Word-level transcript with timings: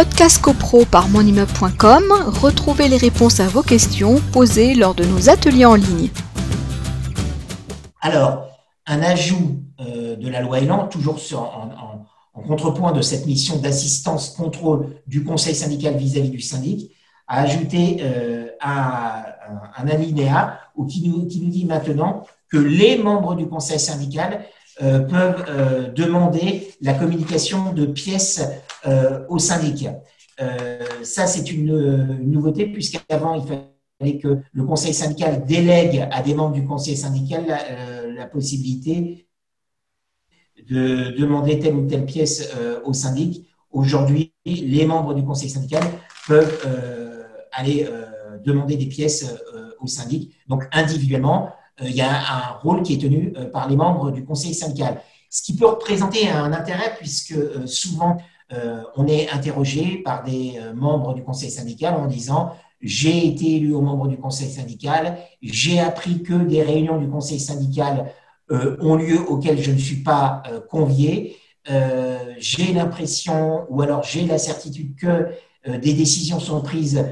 Podcast 0.00 0.40
CoPro 0.40 0.86
par 0.86 1.10
monimmeuble.com, 1.10 2.04
retrouvez 2.40 2.88
les 2.88 2.96
réponses 2.96 3.38
à 3.38 3.48
vos 3.48 3.60
questions 3.60 4.18
posées 4.32 4.74
lors 4.74 4.94
de 4.94 5.04
nos 5.04 5.28
ateliers 5.28 5.66
en 5.66 5.74
ligne. 5.74 6.08
Alors, 8.00 8.46
un 8.86 9.02
ajout 9.02 9.60
euh, 9.78 10.16
de 10.16 10.26
la 10.30 10.40
loi 10.40 10.60
Elan, 10.60 10.88
toujours 10.88 11.18
en, 11.34 12.42
contrepoint 12.48 12.92
de 12.92 13.02
cette 13.02 13.26
mission 13.26 13.58
d'assistance 13.58 14.30
contrôle 14.30 14.96
du 15.06 15.22
conseil 15.22 15.54
syndical 15.54 15.98
vis-à-vis 15.98 16.30
du 16.30 16.40
syndic, 16.40 16.92
a 17.28 17.42
ajouté 17.42 17.98
euh, 18.00 18.46
un, 18.62 19.86
alinéa 19.86 20.60
qui 20.88 21.06
nous, 21.10 21.26
qui 21.26 21.42
nous 21.42 21.50
dit 21.50 21.66
maintenant 21.66 22.24
que 22.50 22.56
les 22.56 22.96
membres 22.96 23.34
du 23.34 23.46
conseil 23.46 23.78
syndical 23.78 24.46
euh, 24.82 25.00
peuvent 25.00 25.92
demander 25.94 26.72
la 26.80 26.94
communication 26.94 27.72
de 27.72 27.86
pièces 27.86 28.42
au 29.28 29.38
syndic. 29.38 29.88
ça, 31.02 31.26
c'est 31.26 31.50
une, 31.52 32.20
nouveauté, 32.22 32.66
puisqu'avant, 32.66 33.34
il 33.34 33.42
fallait 33.42 34.18
que 34.18 34.38
le 34.52 34.64
conseil 34.64 34.94
syndical 34.94 35.44
délègue 35.44 36.08
à 36.10 36.22
des 36.22 36.34
membres 36.34 36.54
du 36.54 36.64
conseil 36.64 36.96
syndical 36.96 37.46
la, 37.46 37.58
euh, 37.70 38.26
possibilité 38.26 39.26
de 40.68 41.16
demander 41.18 41.58
telle 41.58 41.74
ou 41.74 41.86
telle 41.86 42.04
pièce 42.04 42.50
euh, 42.56 42.80
au 42.84 42.92
syndic. 42.92 43.46
Aujourd'hui, 43.70 44.32
les 44.44 44.84
membres 44.84 45.14
du 45.14 45.24
conseil 45.24 45.48
syndical 45.48 45.82
peuvent 46.26 46.60
euh, 46.66 47.24
aller 47.52 47.88
demander 48.44 48.76
des 48.76 48.86
pièces 48.86 49.34
au 49.80 49.86
syndic. 49.86 50.34
Donc, 50.48 50.64
individuellement, 50.72 51.50
il 51.82 51.92
y 51.92 52.00
a 52.00 52.10
un 52.10 52.58
rôle 52.62 52.82
qui 52.82 52.94
est 52.94 52.98
tenu 52.98 53.32
par 53.52 53.68
les 53.68 53.76
membres 53.76 54.10
du 54.10 54.24
conseil 54.24 54.54
syndical. 54.54 55.00
Ce 55.30 55.42
qui 55.42 55.56
peut 55.56 55.66
représenter 55.66 56.28
un 56.28 56.52
intérêt 56.52 56.94
puisque 56.98 57.34
souvent, 57.66 58.16
on 58.96 59.06
est 59.06 59.30
interrogé 59.30 60.02
par 60.04 60.24
des 60.24 60.60
membres 60.74 61.14
du 61.14 61.22
conseil 61.22 61.50
syndical 61.50 61.94
en 61.94 62.06
disant 62.06 62.52
j'ai 62.80 63.26
été 63.26 63.56
élu 63.56 63.74
au 63.74 63.80
membre 63.80 64.08
du 64.08 64.16
conseil 64.16 64.50
syndical, 64.50 65.18
j'ai 65.42 65.80
appris 65.80 66.22
que 66.22 66.34
des 66.34 66.62
réunions 66.62 66.98
du 66.98 67.08
conseil 67.08 67.38
syndical 67.38 68.12
euh, 68.50 68.76
ont 68.80 68.96
lieu 68.96 69.20
auxquelles 69.20 69.62
je 69.62 69.70
ne 69.70 69.78
suis 69.78 70.02
pas 70.02 70.42
euh, 70.48 70.60
convié, 70.60 71.36
euh, 71.70 72.18
j'ai 72.38 72.72
l'impression 72.72 73.66
ou 73.68 73.82
alors 73.82 74.02
j'ai 74.02 74.24
la 74.24 74.38
certitude 74.38 74.96
que 74.96 75.28
des 75.66 75.92
décisions 75.92 76.40
sont 76.40 76.62
prises 76.62 77.04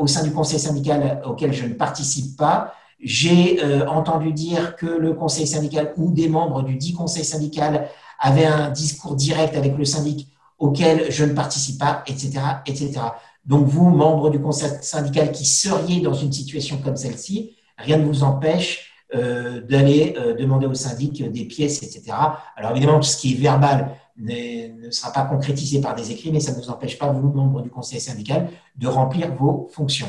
au 0.00 0.08
sein 0.08 0.24
du 0.24 0.32
conseil 0.32 0.58
syndical 0.58 1.22
auquel 1.24 1.52
je 1.52 1.66
ne 1.66 1.74
participe 1.74 2.36
pas. 2.36 2.74
J'ai 3.08 3.60
entendu 3.86 4.32
dire 4.32 4.74
que 4.74 4.86
le 4.86 5.14
conseil 5.14 5.46
syndical 5.46 5.92
ou 5.96 6.10
des 6.10 6.28
membres 6.28 6.62
du 6.64 6.74
dit 6.74 6.92
conseil 6.92 7.24
syndical 7.24 7.88
avaient 8.18 8.46
un 8.46 8.70
discours 8.70 9.14
direct 9.14 9.56
avec 9.56 9.78
le 9.78 9.84
syndic 9.84 10.28
auquel 10.58 11.10
je 11.10 11.24
ne 11.24 11.32
participe 11.32 11.78
pas, 11.78 12.02
etc., 12.06 12.40
etc. 12.66 13.00
Donc, 13.44 13.66
vous, 13.66 13.90
membres 13.90 14.30
du 14.30 14.40
conseil 14.40 14.70
syndical 14.82 15.30
qui 15.30 15.44
seriez 15.44 16.00
dans 16.00 16.14
une 16.14 16.32
situation 16.32 16.78
comme 16.82 16.96
celle-ci, 16.96 17.56
rien 17.78 17.98
ne 17.98 18.04
vous 18.04 18.24
empêche 18.24 18.92
euh, 19.14 19.60
d'aller 19.60 20.16
euh, 20.18 20.34
demander 20.34 20.66
au 20.66 20.74
syndic 20.74 21.30
des 21.30 21.44
pièces, 21.44 21.82
etc. 21.82 22.16
Alors, 22.56 22.72
évidemment, 22.72 22.98
tout 22.98 23.06
ce 23.06 23.16
qui 23.16 23.34
est 23.34 23.36
verbal 23.36 23.92
ne, 24.18 24.90
sera 24.90 25.12
pas 25.12 25.22
concrétisé 25.22 25.80
par 25.80 25.94
des 25.94 26.10
écrits, 26.10 26.32
mais 26.32 26.40
ça 26.40 26.52
ne 26.52 26.56
vous 26.56 26.70
empêche 26.70 26.98
pas, 26.98 27.12
vous, 27.12 27.28
membres 27.28 27.62
du 27.62 27.70
conseil 27.70 28.00
syndical, 28.00 28.48
de 28.76 28.88
remplir 28.88 29.32
vos 29.34 29.68
fonctions. 29.70 30.08